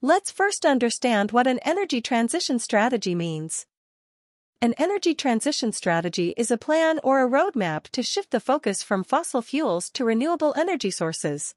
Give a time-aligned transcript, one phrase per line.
[0.00, 3.66] Let's first understand what an energy transition strategy means.
[4.62, 9.02] An energy transition strategy is a plan or a roadmap to shift the focus from
[9.02, 11.56] fossil fuels to renewable energy sources.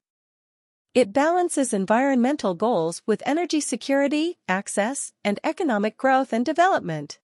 [0.96, 7.20] It balances environmental goals with energy security, access, and economic growth and development.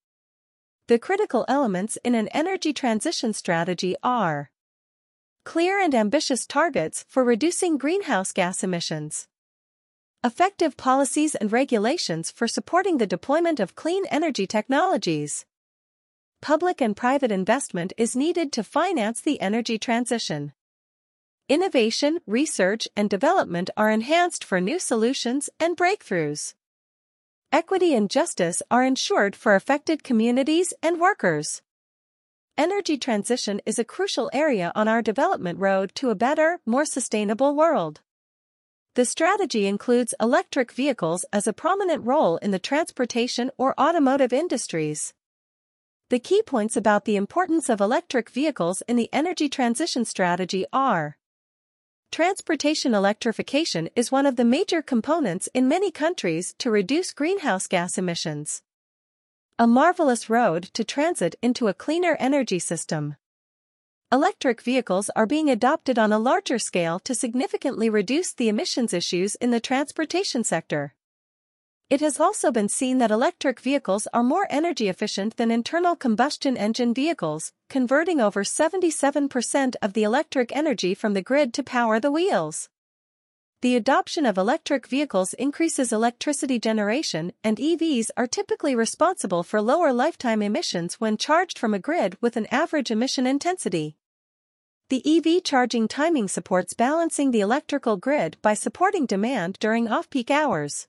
[0.87, 4.51] The critical elements in an energy transition strategy are
[5.45, 9.27] clear and ambitious targets for reducing greenhouse gas emissions,
[10.27, 15.45] effective policies and regulations for supporting the deployment of clean energy technologies.
[16.41, 20.51] Public and private investment is needed to finance the energy transition.
[21.47, 26.55] Innovation, research, and development are enhanced for new solutions and breakthroughs.
[27.53, 31.61] Equity and justice are ensured for affected communities and workers.
[32.57, 37.55] Energy transition is a crucial area on our development road to a better, more sustainable
[37.55, 38.01] world.
[38.97, 45.13] The strategy includes electric vehicles as a prominent role in the transportation or automotive industries.
[46.09, 51.19] The key points about the importance of electric vehicles in the energy transition strategy are
[52.11, 57.99] Transportation electrification is one of the major components in many countries to reduce greenhouse gas
[57.99, 58.63] emissions.
[59.59, 63.15] A marvelous road to transit into a cleaner energy system.
[64.09, 69.35] Electric vehicles are being adopted on a larger scale to significantly reduce the emissions issues
[69.35, 70.95] in the transportation sector.
[71.89, 76.55] It has also been seen that electric vehicles are more energy efficient than internal combustion
[76.55, 82.11] engine vehicles, converting over 77% of the electric energy from the grid to power the
[82.11, 82.69] wheels.
[83.61, 89.91] The adoption of electric vehicles increases electricity generation, and EVs are typically responsible for lower
[89.91, 93.97] lifetime emissions when charged from a grid with an average emission intensity.
[94.89, 100.87] The EV charging timing supports balancing the electrical grid by supporting demand during off-peak hours.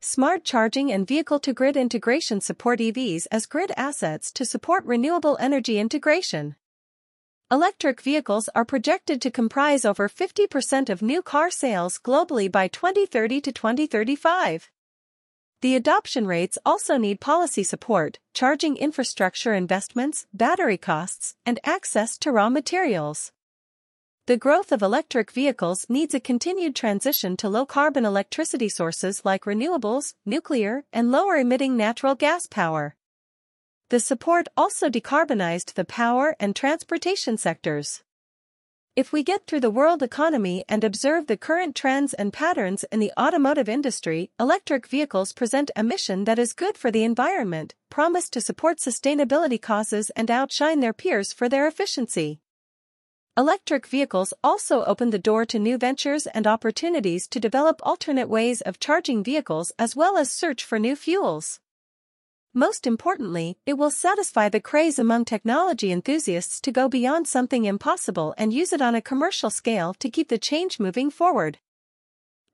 [0.00, 6.56] Smart charging and vehicle-to-grid integration support EVs as grid assets to support renewable energy integration.
[7.48, 13.40] Electric vehicles are projected to comprise over 50% of new car sales globally by 2030
[13.42, 14.68] to 2035.
[15.62, 22.32] The adoption rates also need policy support, charging infrastructure investments, battery costs, and access to
[22.32, 23.30] raw materials.
[24.26, 30.14] The growth of electric vehicles needs a continued transition to low-carbon electricity sources like renewables,
[30.24, 32.96] nuclear, and lower-emitting natural gas power.
[33.88, 38.02] The support also decarbonized the power and transportation sectors.
[38.96, 42.98] If we get through the world economy and observe the current trends and patterns in
[42.98, 48.28] the automotive industry, electric vehicles present a mission that is good for the environment, promise
[48.30, 52.40] to support sustainability causes and outshine their peers for their efficiency.
[53.36, 58.62] Electric vehicles also open the door to new ventures and opportunities to develop alternate ways
[58.62, 61.60] of charging vehicles as well as search for new fuels.
[62.58, 68.32] Most importantly, it will satisfy the craze among technology enthusiasts to go beyond something impossible
[68.38, 71.58] and use it on a commercial scale to keep the change moving forward.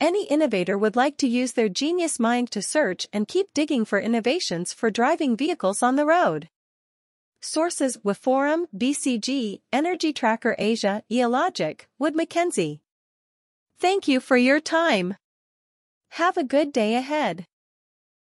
[0.01, 4.01] Any innovator would like to use their genius mind to search and keep digging for
[4.01, 6.49] innovations for driving vehicles on the road.
[7.41, 12.81] Sources WeForum, BCG, Energy Tracker Asia, Eologic, Wood Mackenzie.
[13.79, 15.15] Thank you for your time.
[16.19, 17.47] Have a good day ahead.